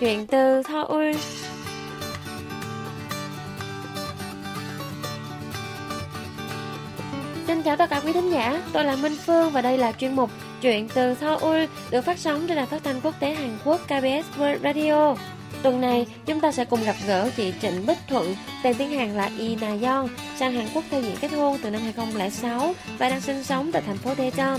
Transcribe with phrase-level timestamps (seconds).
[0.00, 1.14] Chuyện từ Seoul
[7.46, 10.16] Xin chào tất cả quý thính giả, tôi là Minh Phương và đây là chuyên
[10.16, 10.30] mục
[10.62, 14.38] Chuyện từ Seoul được phát sóng trên đài phát thanh quốc tế Hàn Quốc KBS
[14.38, 15.16] World Radio.
[15.62, 19.16] Tuần này, chúng ta sẽ cùng gặp gỡ chị Trịnh Bích Thuận, tên tiếng Hàn
[19.16, 23.08] là Yi Na Yeon, sang Hàn Quốc theo diện kết hôn từ năm 2006 và
[23.08, 24.58] đang sinh sống tại thành phố Daejeon.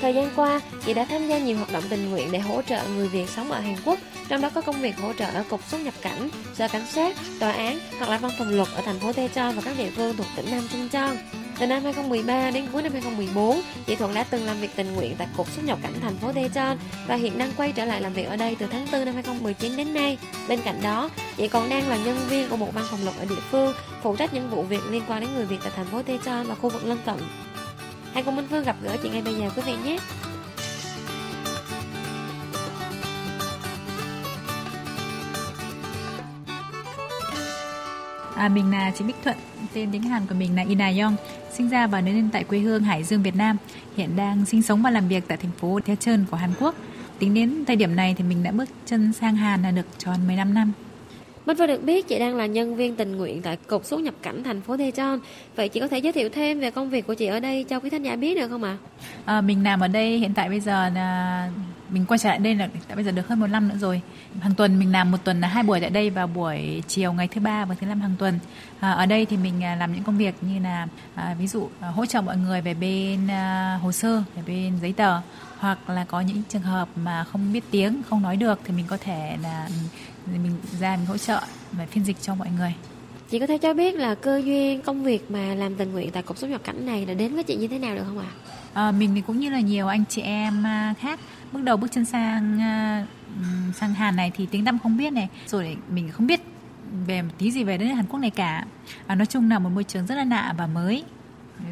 [0.00, 2.82] Thời gian qua, chị đã tham gia nhiều hoạt động tình nguyện để hỗ trợ
[2.88, 3.98] người Việt sống ở Hàn Quốc,
[4.28, 7.16] trong đó có công việc hỗ trợ ở Cục xuất nhập cảnh, Sở Cảnh sát,
[7.40, 10.16] Tòa án hoặc là Văn phòng luật ở thành phố Daejeon và các địa phương
[10.16, 11.16] thuộc tỉnh Nam Chungcheon.
[11.58, 15.14] Từ năm 2013 đến cuối năm 2014, chị Thuận đã từng làm việc tình nguyện
[15.18, 18.12] tại Cục xuất nhập cảnh thành phố Daejeon và hiện đang quay trở lại làm
[18.12, 20.18] việc ở đây từ tháng 4 năm 2019 đến nay.
[20.48, 23.24] Bên cạnh đó, chị còn đang là nhân viên của một văn phòng luật ở
[23.24, 26.02] địa phương, phụ trách những vụ việc liên quan đến người Việt tại thành phố
[26.06, 27.16] Daejeon và khu vực lân cận.
[28.16, 29.98] Hãy cùng Minh Phương gặp gỡ chị ngay bây giờ quý vị nhé.
[38.36, 39.36] À, mình là chị Bích Thuận,
[39.72, 41.16] tên tiếng Hàn của mình là Ina Yong,
[41.52, 43.56] sinh ra và lớn lên tại quê hương Hải Dương, Việt Nam.
[43.96, 46.74] Hiện đang sinh sống và làm việc tại thành phố Daejeon của Hàn Quốc.
[47.18, 50.26] Tính đến thời điểm này thì mình đã bước chân sang Hàn là được tròn
[50.26, 50.72] 15 năm.
[51.46, 54.14] Minh Phương được biết chị đang là nhân viên tình nguyện tại Cục xuất nhập
[54.22, 55.18] cảnh thành phố Daejeon.
[55.56, 57.80] Vậy chị có thể giới thiệu thêm về công việc của chị ở đây cho
[57.80, 58.76] quý khán giả biết được không ạ?
[59.24, 59.34] À?
[59.34, 61.50] À, mình làm ở đây hiện tại bây giờ là
[61.90, 64.00] mình quay trở lại đây là đã bây giờ được hơn một năm nữa rồi.
[64.40, 67.28] Hàng tuần mình làm một tuần là hai buổi tại đây vào buổi chiều ngày
[67.28, 68.38] thứ ba và thứ năm hàng tuần.
[68.80, 71.68] À, ở đây thì mình à, làm những công việc như là à, ví dụ
[71.80, 75.20] à, hỗ trợ mọi người về bên à, hồ sơ, về bên giấy tờ
[75.58, 78.86] hoặc là có những trường hợp mà không biết tiếng, không nói được thì mình
[78.88, 79.74] có thể là ừ,
[80.32, 81.40] mình ra mình hỗ trợ
[81.72, 82.74] và phiên dịch cho mọi người.
[83.30, 86.22] Chị có thể cho biết là cơ duyên công việc mà làm tình nguyện tại
[86.22, 88.30] cục xuất nhập cảnh này là đến với chị như thế nào được không ạ?
[88.72, 90.64] À, mình thì cũng như là nhiều anh chị em
[91.00, 91.20] khác
[91.52, 92.58] bước đầu bước chân sang
[93.74, 96.40] sang Hàn này thì tiếng Tăm không biết này rồi mình không biết
[97.06, 98.66] về một tí gì về đến Hàn Quốc này cả
[99.06, 101.04] à, nói chung là một môi trường rất là lạ và mới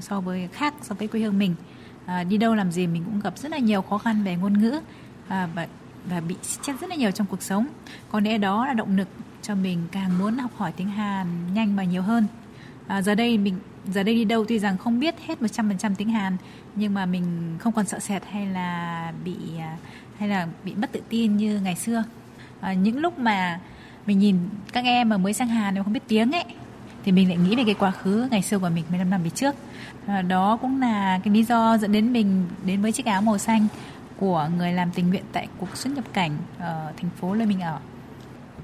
[0.00, 1.54] so với khác so với quê hương mình
[2.06, 4.58] à, đi đâu làm gì mình cũng gặp rất là nhiều khó khăn về ngôn
[4.58, 4.80] ngữ
[5.28, 5.66] à, và
[6.08, 7.66] và bị stress rất là nhiều trong cuộc sống.
[8.10, 9.08] Có lẽ đó là động lực
[9.42, 12.26] cho mình càng muốn học hỏi tiếng Hàn nhanh và nhiều hơn.
[12.86, 13.58] À, giờ đây mình
[13.92, 16.36] giờ đây đi đâu tuy rằng không biết hết 100% tiếng Hàn
[16.74, 19.76] nhưng mà mình không còn sợ sệt hay là bị à,
[20.18, 22.04] hay là bị mất tự tin như ngày xưa.
[22.60, 23.60] À, những lúc mà
[24.06, 24.36] mình nhìn
[24.72, 26.44] các em mà mới sang Hàn mà không biết tiếng ấy
[27.04, 29.30] thì mình lại nghĩ về cái quá khứ ngày xưa của mình 15 năm về
[29.30, 29.54] trước.
[30.06, 33.38] À, đó cũng là cái lý do dẫn đến mình đến với chiếc áo màu
[33.38, 33.66] xanh
[34.16, 37.60] của người làm tình nguyện tại cuộc xuất nhập cảnh ở thành phố nơi mình
[37.60, 37.78] ở.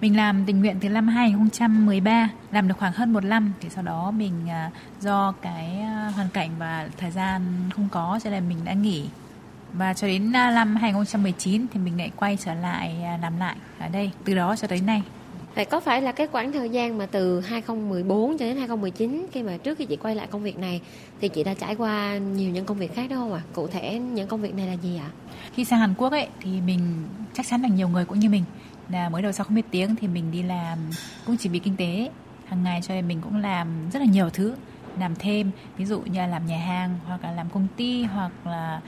[0.01, 3.85] Mình làm tình nguyện từ năm 2013 làm được khoảng hơn một năm, thì sau
[3.85, 7.43] đó mình ờ, do cái ờ, hoàn cảnh và thời gian
[7.75, 9.09] không có cho nên mình đã nghỉ.
[9.73, 14.11] Và cho đến năm 2019 thì mình lại quay trở lại làm lại ở đây.
[14.25, 15.03] Từ đó cho tới nay.
[15.55, 19.43] Vậy có phải là cái khoảng thời gian mà từ 2014 cho đến 2019 khi
[19.43, 20.81] mà trước khi chị quay lại công việc này
[21.21, 23.43] thì chị đã trải qua nhiều những công việc khác đó không ạ?
[23.45, 23.49] À?
[23.53, 25.11] Cụ thể những công việc này là gì ạ?
[25.11, 25.17] À?
[25.55, 26.81] Khi sang Hàn Quốc ấy thì mình
[27.35, 28.45] chắc chắn là nhiều người cũng như mình
[28.89, 30.79] là mới đầu sau không biết tiếng thì mình đi làm
[31.27, 32.11] cũng chỉ vì kinh tế
[32.47, 34.55] hàng ngày cho nên mình cũng làm rất là nhiều thứ
[34.99, 38.33] làm thêm ví dụ như là làm nhà hàng hoặc là làm công ty hoặc
[38.47, 38.81] là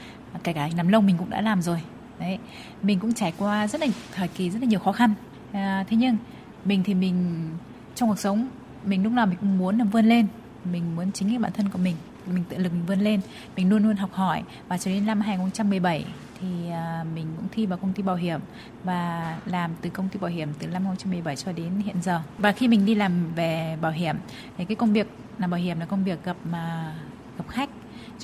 [0.45, 1.79] kể cả làm lông mình cũng đã làm rồi
[2.19, 2.39] đấy
[2.83, 5.15] mình cũng trải qua rất là thời kỳ rất là nhiều khó khăn
[5.53, 6.17] à, thế nhưng
[6.65, 7.49] mình thì mình,
[7.95, 8.49] trong cuộc sống,
[8.85, 10.27] mình lúc nào mình cũng muốn là vươn lên.
[10.73, 11.97] Mình muốn chính cái bản thân của mình
[12.27, 13.21] mình tự lực mình vươn lên.
[13.57, 14.43] Mình luôn luôn học hỏi.
[14.69, 16.05] Và cho đến năm 2017
[16.41, 18.41] thì à, mình cũng thi vào công ty bảo hiểm
[18.85, 22.21] và làm từ công ty bảo hiểm từ năm 2017 cho đến hiện giờ.
[22.39, 24.17] Và khi mình đi làm về bảo hiểm,
[24.59, 25.07] thì cái công việc
[25.39, 26.95] làm bảo hiểm là công việc gặp mà
[27.39, 27.71] gặp khách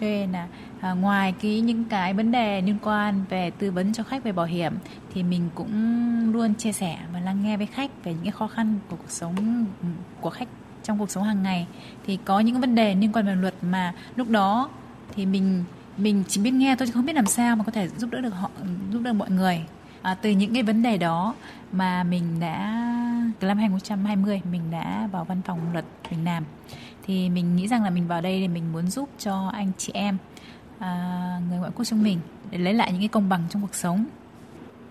[0.01, 0.47] cho nên là
[0.81, 4.33] à, ngoài cái những cái vấn đề liên quan về tư vấn cho khách về
[4.33, 4.73] bảo hiểm
[5.15, 5.73] thì mình cũng
[6.33, 9.11] luôn chia sẻ và lắng nghe với khách về những cái khó khăn của cuộc
[9.11, 9.89] sống ừ,
[10.21, 10.49] của khách
[10.83, 11.67] trong cuộc sống hàng ngày.
[12.07, 14.71] Thì có những vấn đề liên quan về luật mà lúc đó
[15.15, 15.65] thì mình
[15.97, 18.21] mình chỉ biết nghe thôi chứ không biết làm sao mà có thể giúp đỡ
[18.21, 18.51] được họ
[18.93, 19.65] giúp đỡ mọi người.
[20.03, 21.35] À, từ những cái vấn đề đó
[21.73, 22.85] mà mình đã
[23.39, 26.45] từ năm 2020 mình đã vào văn phòng luật mình làm
[27.09, 29.93] thì mình nghĩ rằng là mình vào đây để mình muốn giúp cho anh chị
[29.95, 30.19] em
[30.79, 32.19] à, người ngoại quốc trong mình
[32.51, 34.05] để lấy lại những cái công bằng trong cuộc sống.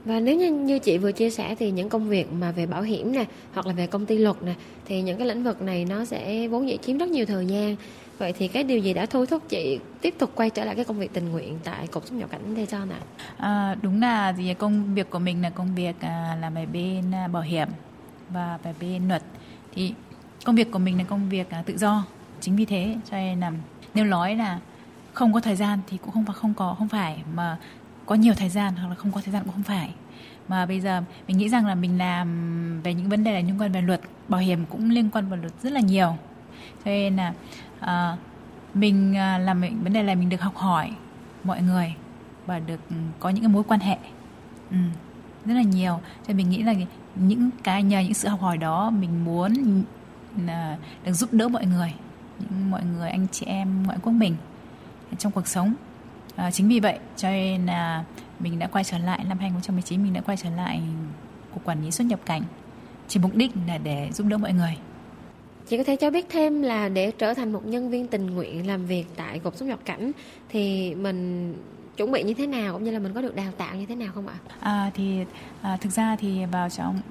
[0.05, 2.81] Và nếu như, như chị vừa chia sẻ thì những công việc mà về bảo
[2.81, 4.53] hiểm nè hoặc là về công ty luật nè
[4.85, 7.75] thì những cái lĩnh vực này nó sẽ vốn dĩ chiếm rất nhiều thời gian.
[8.17, 10.85] Vậy thì cái điều gì đã thôi thúc chị tiếp tục quay trở lại cái
[10.85, 12.95] công việc tình nguyện tại cục xuất nhập cảnh đây cho nè
[13.37, 17.11] à, đúng là gì công việc của mình là công việc à, làm về bên
[17.11, 17.67] à, bảo hiểm
[18.29, 19.23] và về bên luật.
[19.73, 19.93] Thì
[20.47, 22.05] công việc của mình là công việc à, tự do
[22.41, 23.51] chính vì thế cho nên là
[23.94, 24.59] nếu nói là
[25.13, 27.57] không có thời gian thì cũng không phải không có không phải mà
[28.05, 29.94] có nhiều thời gian hoặc là không có thời gian cũng không phải.
[30.47, 33.61] Mà bây giờ mình nghĩ rằng là mình làm về những vấn đề là liên
[33.61, 36.15] quan về luật bảo hiểm cũng liên quan vào luật rất là nhiều.
[36.85, 37.33] Cho nên là
[37.79, 38.17] à,
[38.73, 40.91] mình à, làm mình, vấn đề là mình được học hỏi
[41.43, 41.93] mọi người
[42.45, 42.79] và được
[43.19, 43.97] có những cái mối quan hệ
[44.71, 44.77] ừ,
[45.45, 46.00] rất là nhiều.
[46.03, 46.73] Cho nên mình nghĩ là
[47.15, 49.83] những cái nhờ những sự học hỏi đó mình muốn
[50.48, 50.75] Ờ,
[51.06, 51.94] được giúp đỡ mọi người
[52.39, 54.36] những mọi người anh chị em ngoại quốc mình
[55.18, 55.74] trong cuộc sống.
[56.36, 58.04] À, chính vì vậy cho nên là
[58.39, 60.81] mình đã quay trở lại năm 2019 mình đã quay trở lại
[61.54, 62.44] cục quản lý xuất nhập cảnh.
[63.07, 64.78] Chỉ mục đích là để giúp đỡ mọi người.
[65.68, 68.68] Chị có thể cho biết thêm là để trở thành một nhân viên tình nguyện
[68.68, 70.12] làm việc tại cục xuất nhập cảnh
[70.50, 71.54] thì mình
[71.97, 73.95] chuẩn bị như thế nào cũng như là mình có được đào tạo như thế
[73.95, 74.35] nào không ạ?
[74.59, 75.25] À thì
[75.61, 77.01] à, thực ra thì vào trong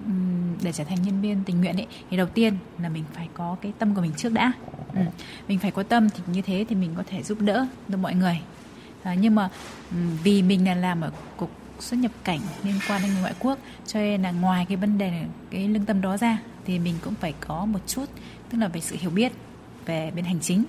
[0.63, 3.57] để trở thành nhân viên tình nguyện ấy thì đầu tiên là mình phải có
[3.63, 4.53] cái tâm của mình trước đã.
[4.95, 5.01] Ừ.
[5.49, 8.15] Mình phải có tâm thì như thế thì mình có thể giúp đỡ được mọi
[8.15, 8.41] người.
[9.03, 9.49] À, nhưng mà
[10.23, 13.59] vì mình là làm ở cục xuất nhập cảnh liên quan đến người ngoại quốc
[13.87, 16.95] cho nên là ngoài cái vấn đề này, cái lương tâm đó ra thì mình
[17.03, 18.05] cũng phải có một chút
[18.51, 19.33] tức là về sự hiểu biết
[19.87, 20.65] về bên hành chính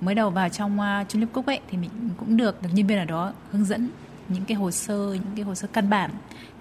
[0.00, 2.86] mới đầu vào trong uh, Trung Liếp Cúc ấy thì mình cũng được được nhân
[2.86, 3.90] viên ở đó hướng dẫn
[4.28, 6.10] những cái hồ sơ những cái hồ sơ căn bản.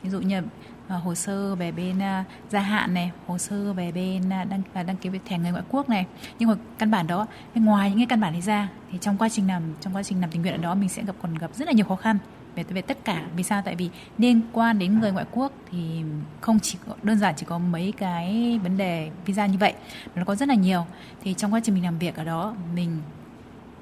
[0.04, 3.92] Ví dụ như uh, hồ sơ về bên uh, gia hạn này hồ sơ về
[3.92, 6.06] bên uh, đăng uh, đăng ký về thẻ người ngoại quốc này.
[6.40, 9.30] Nhưng mà căn bản đó ngoài những cái căn bản này ra thì trong quá
[9.30, 11.52] trình làm trong quá trình làm tình nguyện ở đó mình sẽ gặp còn gặp
[11.56, 12.18] rất là nhiều khó khăn
[12.56, 13.22] về về tất cả.
[13.36, 13.62] Vì sao?
[13.66, 16.04] Tại vì liên quan đến người ngoại quốc thì
[16.42, 19.74] không chỉ đơn giản chỉ có mấy cái vấn đề visa như vậy
[20.16, 20.86] nó có rất là nhiều.
[21.24, 23.02] Thì trong quá trình mình làm việc ở đó mình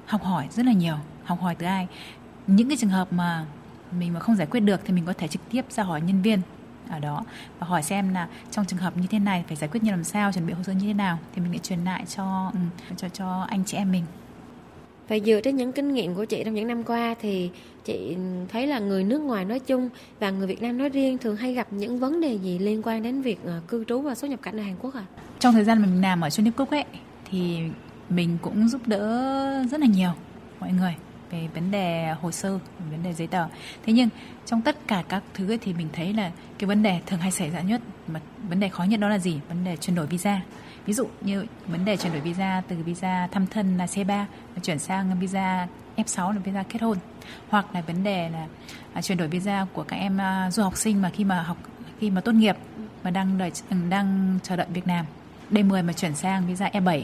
[0.06, 1.86] học hỏi rất là nhiều học hỏi từ ai
[2.46, 3.46] những cái trường hợp mà
[3.98, 6.22] mình mà không giải quyết được thì mình có thể trực tiếp ra hỏi nhân
[6.22, 6.40] viên
[6.88, 7.24] ở đó
[7.58, 10.04] và hỏi xem là trong trường hợp như thế này phải giải quyết như làm
[10.04, 12.58] sao chuẩn bị hồ sơ như thế nào thì mình lại truyền lại cho ừ,
[12.96, 14.04] cho cho anh chị em mình
[15.08, 17.50] và dựa trên những kinh nghiệm của chị trong những năm qua thì
[17.84, 18.16] chị
[18.48, 19.88] thấy là người nước ngoài nói chung
[20.20, 23.02] và người Việt Nam nói riêng thường hay gặp những vấn đề gì liên quan
[23.02, 25.04] đến việc ờ, cư trú và xuất nhập cảnh ở Hàn Quốc à?
[25.38, 26.84] Trong thời gian mình làm ở Trung Quốc ấy
[27.30, 27.58] thì
[28.10, 30.10] mình cũng giúp đỡ rất là nhiều
[30.60, 30.94] mọi người
[31.30, 32.58] về vấn đề hồ sơ,
[32.90, 33.46] vấn đề giấy tờ.
[33.86, 34.08] Thế nhưng
[34.46, 37.30] trong tất cả các thứ ấy thì mình thấy là cái vấn đề thường hay
[37.30, 39.40] xảy ra nhất mà vấn đề khó nhất đó là gì?
[39.48, 40.40] Vấn đề chuyển đổi visa.
[40.86, 44.24] Ví dụ như vấn đề chuyển đổi visa từ visa thăm thân là C3
[44.62, 45.66] chuyển sang visa
[45.96, 46.98] F6 là visa kết hôn
[47.48, 48.46] hoặc là vấn đề là
[48.92, 51.56] à, chuyển đổi visa của các em à, du học sinh mà khi mà học
[51.98, 52.56] khi mà tốt nghiệp
[53.04, 53.52] mà đang đợi
[53.90, 55.06] đang chờ đợi Việt Nam
[55.50, 57.02] D10 mà chuyển sang visa E7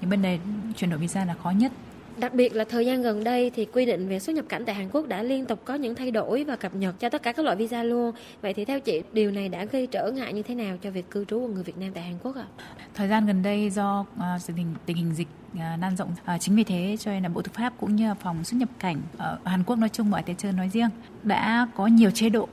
[0.00, 0.38] những vấn đề
[0.76, 1.72] chuyển đổi visa là khó nhất
[2.20, 4.74] Đặc biệt là thời gian gần đây thì quy định về xuất nhập cảnh tại
[4.74, 7.32] Hàn Quốc đã liên tục có những thay đổi và cập nhật cho tất cả
[7.32, 8.14] các loại visa luôn.
[8.42, 11.10] Vậy thì theo chị, điều này đã gây trở ngại như thế nào cho việc
[11.10, 12.44] cư trú của người Việt Nam tại Hàn Quốc ạ?
[12.56, 12.64] À?
[12.94, 16.40] Thời gian gần đây do uh, tình, hình, tình hình dịch uh, lan rộng, uh,
[16.40, 18.96] chính vì thế cho nên là Bộ Tư pháp cũng như phòng xuất nhập cảnh
[19.16, 20.88] ở Hàn Quốc nói chung và ở Tây Trơn nói riêng
[21.22, 22.48] đã có nhiều chế độ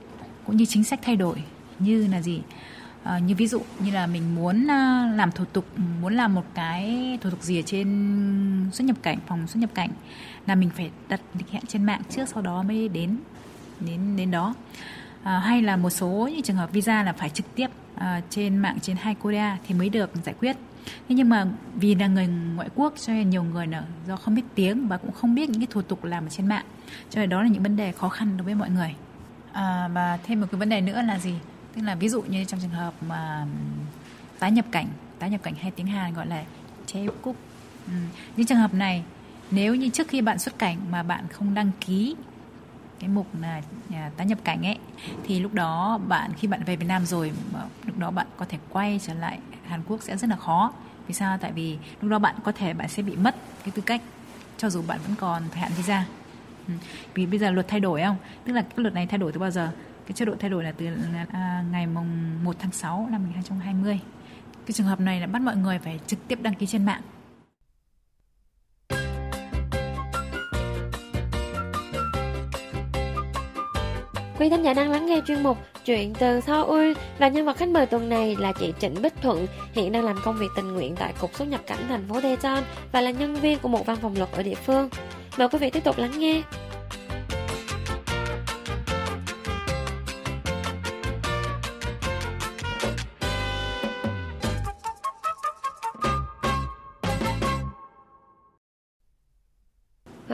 [0.46, 1.36] cũng như chính sách thay đổi
[1.78, 2.40] như là gì?
[3.08, 5.64] À, như ví dụ như là mình muốn ờ, làm thủ tục
[6.00, 7.86] muốn làm một cái thủ tục gì ở trên
[8.72, 9.90] xuất nhập cảnh phòng xuất nhập cảnh
[10.46, 13.18] là mình phải đặt lịch hẹn trên mạng trước sau đó mới đến
[13.80, 14.54] đến đến đó.
[15.22, 18.56] À, hay là một số những trường hợp visa là phải trực tiếp à, trên
[18.56, 20.56] mạng trên hai Korea thì mới được giải quyết.
[21.08, 24.34] Thế nhưng mà vì là người ngoại quốc cho nên nhiều người là do không
[24.34, 26.64] biết tiếng và cũng không biết những cái thủ tục làm ở trên mạng.
[27.10, 28.94] Cho nên đó là những vấn đề khó khăn đối với mọi người.
[29.52, 31.34] À, và thêm một cái vấn đề nữa là gì?
[31.78, 33.46] Tức là ví dụ như trong trường hợp mà
[34.38, 34.86] tái nhập cảnh,
[35.18, 36.44] tái nhập cảnh hay tiếng Hàn gọi là
[36.86, 37.36] chế cúc
[37.86, 37.92] ừ.
[38.36, 39.02] những trường hợp này,
[39.50, 42.16] nếu như trước khi bạn xuất cảnh mà bạn không đăng ký
[42.98, 44.78] cái mục là à, tái nhập cảnh ấy,
[45.24, 47.32] thì lúc đó bạn, khi bạn về Việt Nam rồi
[47.86, 50.72] lúc đó bạn có thể quay trở lại Hàn Quốc sẽ rất là khó
[51.06, 53.82] vì sao tại vì lúc đó bạn có thể, bạn sẽ bị mất cái tư
[53.86, 54.02] cách,
[54.56, 56.04] cho dù bạn vẫn còn thời hạn visa
[56.68, 56.74] ừ.
[57.14, 59.40] vì bây giờ luật thay đổi, không tức là cái luật này thay đổi từ
[59.40, 59.70] bao giờ
[60.08, 60.86] cái chế độ thay đổi là từ
[61.32, 64.00] à, ngày mùng 1 tháng 6 năm 2020
[64.66, 67.02] cái trường hợp này là bắt mọi người phải trực tiếp đăng ký trên mạng
[74.38, 77.68] Quý thính giả đang lắng nghe chuyên mục Chuyện từ Seoul và nhân vật khách
[77.68, 80.96] mời tuần này là chị Trịnh Bích Thuận, hiện đang làm công việc tình nguyện
[80.96, 82.62] tại Cục xuất nhập cảnh thành phố Daejeon
[82.92, 84.88] và là nhân viên của một văn phòng luật ở địa phương.
[85.38, 86.42] Mời quý vị tiếp tục lắng nghe.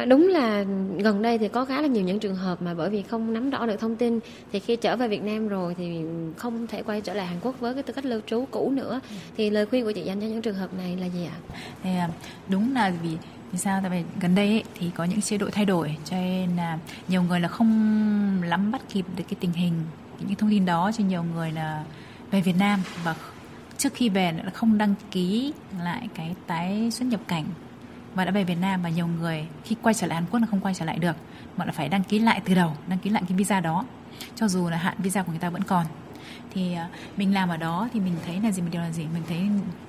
[0.04, 0.64] Đúng là
[0.98, 3.50] gần đây thì có khá là nhiều những trường hợp mà bởi vì không nắm
[3.50, 4.20] rõ được thông tin
[4.52, 6.00] thì khi trở về Việt Nam rồi thì
[6.36, 9.00] không thể quay trở lại Hàn Quốc với cái tư cách lưu trú cũ nữa.
[9.36, 11.36] Thì lời khuyên của chị dành cho những trường hợp này là gì ạ?
[11.82, 12.08] Thì à,
[12.48, 13.16] đúng là vì
[13.52, 13.80] vì sao?
[13.82, 16.78] Tại vì gần đây ấy, thì có những chế độ thay đổi cho nên là
[17.08, 19.72] nhiều người là không lắm bắt kịp được cái tình hình
[20.20, 21.84] những thông tin đó cho nhiều người là
[22.30, 22.80] về Việt Nam.
[23.04, 23.14] Và
[23.78, 27.44] trước khi về là không đăng ký lại cái tái xuất nhập cảnh
[28.14, 30.46] và đã về Việt Nam và nhiều người khi quay trở lại Hàn Quốc là
[30.50, 31.16] không quay trở lại được.
[31.56, 33.84] Mà là phải đăng ký lại từ đầu, đăng ký lại cái visa đó.
[34.36, 35.86] Cho dù là hạn visa của người ta vẫn còn.
[36.50, 39.06] Thì à, mình làm ở đó thì mình thấy là gì mình điều là gì?
[39.14, 39.38] Mình thấy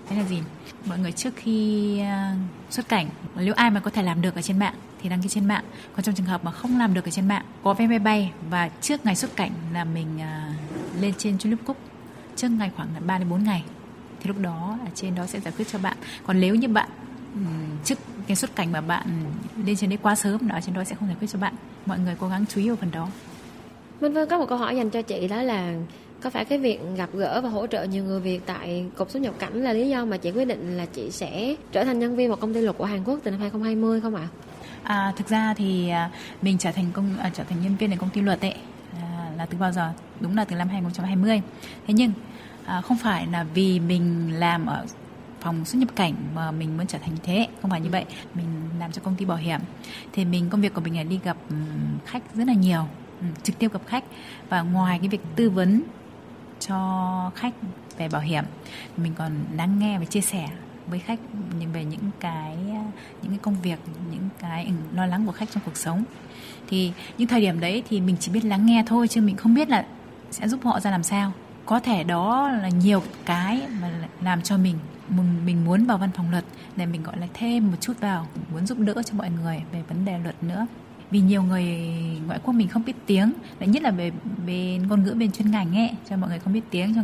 [0.10, 0.42] thấy là gì?
[0.86, 2.36] Mọi người trước khi à,
[2.70, 5.30] xuất cảnh, nếu ai mà có thể làm được ở trên mạng thì đăng ký
[5.30, 5.64] trên mạng.
[5.96, 8.32] Còn trong trường hợp mà không làm được ở trên mạng, có vé máy bay
[8.50, 10.54] và trước ngày xuất cảnh là mình à,
[11.00, 11.78] lên trên Tulip cúc
[12.36, 13.64] trước ngày khoảng là 3 đến 4 ngày.
[14.20, 15.98] Thì lúc đó ở trên đó sẽ giải quyết cho bạn.
[16.26, 16.90] Còn nếu như bạn
[17.84, 19.08] trước cái xuất cảnh mà bạn
[19.66, 21.54] lên trên đấy quá sớm đó trên đó sẽ không giải quyết cho bạn
[21.86, 23.08] mọi người cố gắng chú ý vào phần đó
[24.02, 25.74] Minh Vân có một câu hỏi dành cho chị đó là
[26.22, 29.22] có phải cái việc gặp gỡ và hỗ trợ nhiều người Việt tại cục xuất
[29.22, 32.16] nhập cảnh là lý do mà chị quyết định là chị sẽ trở thành nhân
[32.16, 34.28] viên một công ty luật của Hàn Quốc từ năm 2020 không ạ?
[34.84, 36.10] À, thực ra thì à,
[36.42, 38.54] mình trở thành công à, trở thành nhân viên ใน công ty luật ấy
[39.02, 39.92] à, là từ bao giờ?
[40.20, 41.42] Đúng là từ năm 2020.
[41.88, 42.12] Thế nhưng
[42.66, 44.86] à, không phải là vì mình làm ở
[45.46, 47.48] phòng xuất nhập cảnh mà mình muốn trở thành thế.
[47.62, 48.06] Không phải như vậy.
[48.34, 48.46] Mình
[48.80, 49.60] làm cho công ty bảo hiểm.
[50.14, 51.38] Thì mình công việc của mình là đi gặp
[52.06, 52.86] khách rất là nhiều.
[53.44, 54.04] Trực tiếp gặp khách.
[54.50, 55.82] Và ngoài cái việc tư vấn
[56.60, 57.54] cho khách
[57.98, 58.44] về bảo hiểm
[58.98, 60.50] mình còn lắng nghe và chia sẻ
[60.88, 61.20] với khách
[61.74, 62.58] về những cái
[63.22, 63.80] những cái công việc
[64.12, 66.04] những cái lo lắng của khách trong cuộc sống.
[66.68, 69.54] Thì những thời điểm đấy thì mình chỉ biết lắng nghe thôi chứ mình không
[69.54, 69.86] biết là
[70.32, 71.32] sẽ giúp họ ra làm sao.
[71.66, 74.78] Có thể đó là nhiều cái mà làm cho mình
[75.46, 76.46] mình muốn vào văn phòng luật
[76.76, 79.84] để mình gọi là thêm một chút vào muốn giúp đỡ cho mọi người về
[79.88, 80.68] vấn đề luật nữa.
[81.12, 81.66] Vì nhiều người
[82.28, 84.12] ngoại quốc mình không biết tiếng đấy nhất là về
[84.46, 87.02] bên ngôn ngữ bên chuyên ngành ấy cho mọi người không biết tiếng cho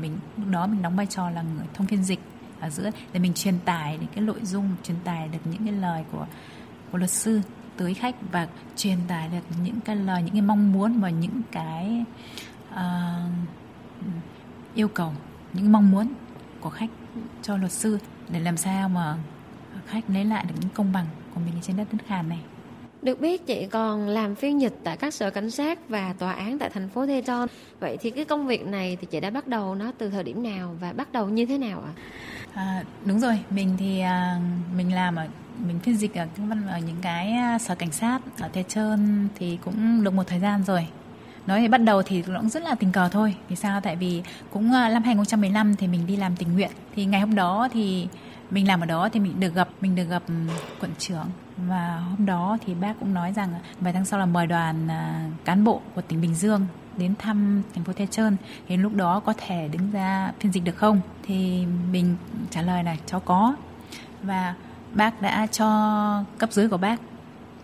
[0.00, 2.18] mình lúc đó mình đóng vai trò là người thông phiên dịch
[2.60, 5.72] ở giữa để mình truyền tải những cái nội dung truyền tải được những cái
[5.72, 6.26] lời của
[6.92, 7.40] của luật sư
[7.76, 11.40] tới khách và truyền tải được những cái lời những cái mong muốn và những
[11.52, 12.04] cái
[12.74, 12.78] uh,
[14.74, 15.12] yêu cầu
[15.52, 16.08] những mong muốn
[16.62, 16.90] của khách
[17.42, 19.16] cho luật sư để làm sao mà
[19.86, 22.38] khách lấy lại được những công bằng của mình trên đất nước Hàn này.
[23.02, 26.58] Được biết chị còn làm phiên dịch tại các sở cảnh sát và tòa án
[26.58, 27.46] tại thành phố Daejeon.
[27.80, 30.42] Vậy thì cái công việc này thì chị đã bắt đầu nó từ thời điểm
[30.42, 31.92] nào và bắt đầu như thế nào ạ?
[32.54, 34.40] À, đúng rồi, mình thì à,
[34.76, 35.26] mình làm ở
[35.66, 36.26] mình phiên dịch ở,
[36.68, 40.64] ở những cái à, sở cảnh sát ở Daejeon thì cũng được một thời gian
[40.64, 40.86] rồi
[41.46, 43.34] nói thì bắt đầu thì nó cũng rất là tình cờ thôi.
[43.48, 43.80] Vì sao?
[43.80, 46.70] Tại vì cũng à, năm 2015 thì mình đi làm tình nguyện.
[46.94, 48.08] Thì ngày hôm đó thì
[48.50, 50.22] mình làm ở đó thì mình được gặp, mình được gặp
[50.80, 51.26] quận trưởng.
[51.56, 55.28] Và hôm đó thì bác cũng nói rằng, vài tháng sau là mời đoàn à,
[55.44, 58.36] cán bộ của tỉnh Bình Dương đến thăm thành phố Thế Trơn
[58.68, 61.00] thì lúc đó có thể đứng ra phiên dịch được không?
[61.22, 62.16] Thì mình
[62.50, 63.54] trả lời là cháu có.
[64.22, 64.54] Và
[64.92, 67.00] bác đã cho cấp dưới của bác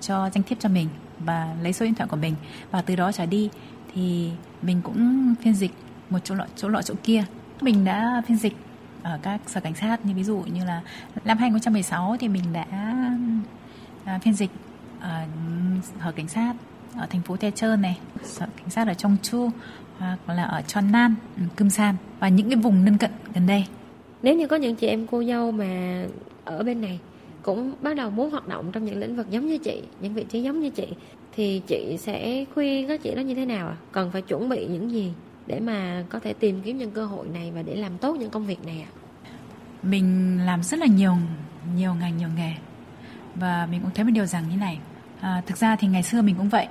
[0.01, 0.89] cho danh thiếp cho mình
[1.21, 2.35] và lấy số điện thoại của mình
[2.71, 3.51] và từ đó trở đi
[3.95, 4.31] thì
[4.63, 5.73] mình cũng phiên dịch
[6.11, 7.25] một chỗ lọ chỗ lọ chỗ kia
[7.61, 8.57] mình đã phiên dịch
[9.03, 10.83] ở các sở cảnh sát như ví dụ như là
[11.25, 12.67] năm 2016 thì mình đã
[14.05, 14.51] à, phiên dịch
[15.01, 15.25] ở
[16.05, 16.55] sở cảnh sát
[16.97, 19.51] ở thành phố Te Trơn này, sở cảnh sát ở trong Chu
[19.99, 23.47] hoặc là ở Chon Nan, ừ, Cơm San và những cái vùng lân cận gần
[23.47, 23.65] đây.
[24.23, 26.03] Nếu như có những chị em cô dâu mà
[26.45, 26.99] ở bên này
[27.49, 30.25] cũng bắt đầu muốn hoạt động trong những lĩnh vực giống như chị, những vị
[30.29, 30.89] trí giống như chị
[31.37, 33.77] thì chị sẽ khuyên các chị đó như thế nào ạ?
[33.79, 33.83] À?
[33.93, 35.13] Cần phải chuẩn bị những gì
[35.47, 38.31] để mà có thể tìm kiếm những cơ hội này và để làm tốt những
[38.31, 38.91] công việc này ạ?
[39.25, 39.31] À?
[39.83, 41.13] Mình làm rất là nhiều
[41.77, 42.53] nhiều ngành nhiều nghề
[43.35, 44.79] và mình cũng thấy một điều rằng như này
[45.21, 46.67] à, thực ra thì ngày xưa mình cũng vậy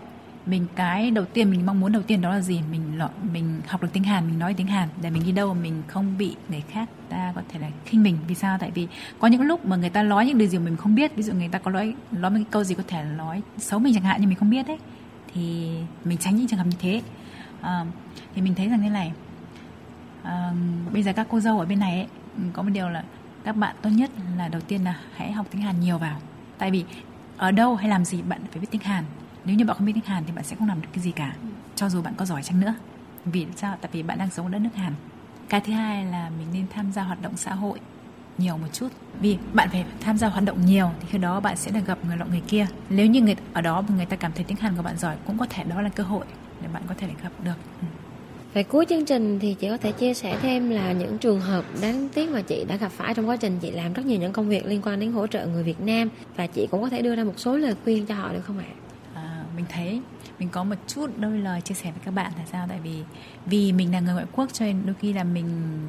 [0.47, 2.61] mình cái đầu tiên mình mong muốn đầu tiên đó là gì?
[2.71, 2.99] Mình
[3.33, 4.89] mình học được tiếng Hàn mình nói tiếng Hàn.
[5.01, 8.17] Để mình đi đâu mình không bị người khác ta có thể là khinh mình.
[8.27, 8.57] Vì sao?
[8.57, 8.87] Tại vì
[9.19, 11.15] có những lúc mà người ta nói những điều gì mình không biết.
[11.15, 13.79] Ví dụ người ta có nói nói một cái câu gì có thể nói xấu
[13.79, 14.77] mình chẳng hạn nhưng mình không biết đấy
[15.33, 15.69] thì
[16.05, 17.01] mình tránh những trường hợp như thế.
[17.61, 17.85] À,
[18.35, 19.11] thì mình thấy rằng thế này
[20.23, 20.53] à,
[20.93, 22.07] bây giờ các cô dâu ở bên này ấy,
[22.53, 23.03] có một điều là
[23.43, 26.19] các bạn tốt nhất là đầu tiên là hãy học tiếng Hàn nhiều vào.
[26.57, 26.85] Tại vì
[27.37, 29.03] ở đâu hay làm gì bạn phải biết tiếng Hàn
[29.47, 31.11] nếu như bạn không biết tiếng Hàn thì bạn sẽ không làm được cái gì
[31.11, 31.35] cả.
[31.75, 32.73] Cho dù bạn có giỏi chăng nữa.
[33.25, 33.77] Vì sao?
[33.81, 34.93] Tại vì bạn đang sống ở đất nước Hàn.
[35.49, 37.79] Cái thứ hai là mình nên tham gia hoạt động xã hội
[38.37, 38.87] nhiều một chút.
[39.21, 41.97] Vì bạn phải tham gia hoạt động nhiều thì khi đó bạn sẽ được gặp
[42.07, 42.67] người nọ người kia.
[42.89, 45.37] Nếu như người ở đó người ta cảm thấy tiếng Hàn của bạn giỏi cũng
[45.37, 46.25] có thể đó là cơ hội
[46.61, 47.55] để bạn có thể gặp được.
[47.81, 47.87] Ừ.
[48.53, 51.65] Về cuối chương trình thì chị có thể chia sẻ thêm là những trường hợp
[51.81, 54.33] đáng tiếc mà chị đã gặp phải trong quá trình chị làm rất nhiều những
[54.33, 57.01] công việc liên quan đến hỗ trợ người Việt Nam và chị cũng có thể
[57.01, 58.65] đưa ra một số lời khuyên cho họ được không ạ?
[59.57, 60.01] Mình thấy.
[60.39, 62.65] Mình có một chút đôi lời chia sẻ với các bạn là sao?
[62.69, 63.03] Tại vì
[63.45, 65.79] vì mình là người ngoại quốc cho nên đôi khi là mình,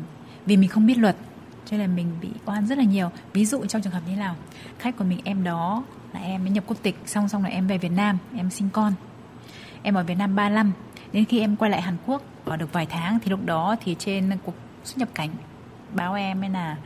[0.46, 1.16] vì mình không biết luật,
[1.64, 3.10] cho nên là mình bị oan rất là nhiều.
[3.32, 4.34] Ví dụ trong trường hợp như nào?
[4.78, 7.66] Khách của mình, em đó là em mới nhập quốc tịch, xong xong là em
[7.66, 8.92] về Việt Nam, em sinh con.
[9.82, 10.72] Em ở Việt Nam 3 năm,
[11.12, 13.96] đến khi em quay lại Hàn Quốc, ở được vài tháng thì lúc đó thì
[13.98, 15.30] trên cục xuất nhập cảnh,
[15.94, 16.76] báo em ấy là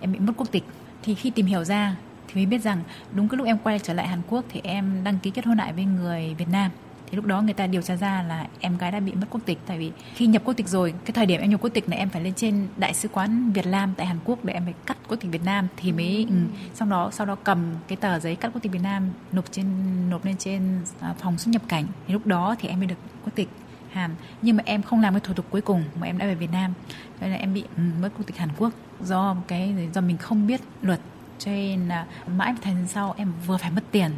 [0.00, 0.64] em bị mất quốc tịch.
[1.02, 1.96] Thì khi tìm hiểu ra
[2.34, 2.82] thì mới biết rằng
[3.14, 5.58] đúng cái lúc em quay trở lại Hàn Quốc thì em đăng ký kết hôn
[5.58, 6.70] lại với người Việt Nam.
[7.10, 9.40] Thì lúc đó người ta điều tra ra là em gái đã bị mất quốc
[9.44, 9.58] tịch.
[9.66, 11.98] Tại vì khi nhập quốc tịch rồi cái thời điểm em nhập quốc tịch này
[11.98, 14.74] em phải lên trên đại sứ quán Việt Nam tại Hàn Quốc để em phải
[14.86, 15.68] cắt quốc tịch Việt Nam.
[15.76, 16.34] Thì mới ừ,
[16.74, 19.66] sau đó sau đó cầm cái tờ giấy cắt quốc tịch Việt Nam nộp trên
[20.10, 20.62] nộp lên trên
[21.00, 21.86] à, phòng xuất nhập cảnh.
[22.06, 23.48] Thì lúc đó thì em mới được quốc tịch
[23.90, 24.10] Hàn.
[24.42, 26.52] Nhưng mà em không làm cái thủ tục cuối cùng mà em đã về Việt
[26.52, 26.72] Nam.
[27.20, 28.72] Cho nên là em bị ừ, mất quốc tịch Hàn Quốc
[29.04, 31.00] do cái do mình không biết luật
[31.38, 34.10] cho nên là mãi thời gian sau em vừa phải mất tiền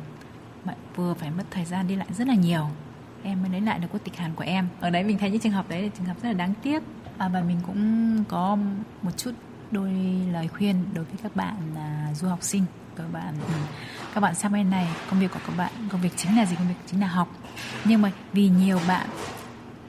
[0.65, 2.69] mà vừa phải mất thời gian đi lại rất là nhiều.
[3.23, 4.69] Em mới lấy lại được quốc tịch Hàn của em.
[4.81, 6.83] Ở đấy mình thấy những trường hợp đấy là trường hợp rất là đáng tiếc.
[7.19, 8.59] À, và mình cũng có
[9.03, 9.33] một chút
[9.71, 9.91] đôi
[10.33, 12.65] lời khuyên đối với các bạn là du học sinh
[12.97, 13.55] các bạn ừ,
[14.15, 16.57] các bạn sang bên này công việc của các bạn công việc chính là gì
[16.57, 17.29] công việc chính là học.
[17.85, 19.09] Nhưng mà vì nhiều bạn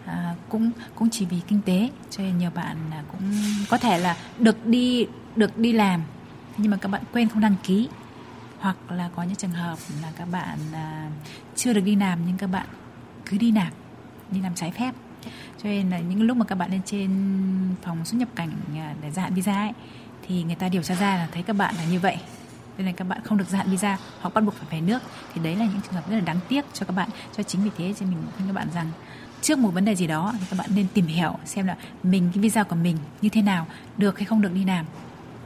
[0.05, 3.21] à, cũng cũng chỉ vì kinh tế cho nên nhiều bạn là cũng
[3.69, 6.01] có thể là được đi được đi làm
[6.57, 7.89] nhưng mà các bạn quên không đăng ký.
[8.59, 11.09] Hoặc là có những trường hợp là các bạn à,
[11.55, 12.67] chưa được đi làm nhưng các bạn
[13.25, 13.71] cứ đi làm
[14.31, 14.95] đi làm trái phép.
[15.63, 17.09] Cho nên là những lúc mà các bạn lên trên
[17.81, 19.71] phòng xuất nhập cảnh à, để gia hạn visa ấy,
[20.27, 22.17] thì người ta điều tra ra là thấy các bạn là như vậy.
[22.77, 25.01] Nên là các bạn không được gia hạn visa hoặc bắt buộc phải về nước.
[25.33, 27.63] Thì đấy là những trường hợp rất là đáng tiếc cho các bạn cho chính
[27.63, 28.91] vì thế cho mình khuyên các bạn rằng
[29.41, 32.29] trước một vấn đề gì đó thì các bạn nên tìm hiểu xem là mình
[32.33, 34.85] cái visa của mình như thế nào được hay không được đi làm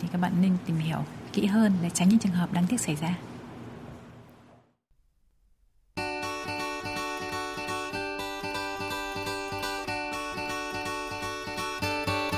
[0.02, 0.98] thì các bạn nên tìm hiểu
[1.34, 3.16] kỹ hơn để tránh những trường hợp đáng tiếc xảy ra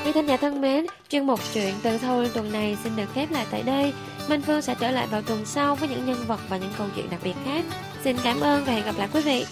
[0.06, 3.32] Quý thính giả thân mến, chuyên mục chuyện từ Seoul tuần này xin được khép
[3.32, 3.94] lại tại đây.
[4.30, 6.88] Minh Phương sẽ trở lại vào tuần sau với những nhân vật và những câu
[6.96, 7.66] chuyện đặc biệt khác.
[8.04, 9.46] Xin cảm ơn và hẹn gặp lại quý vị.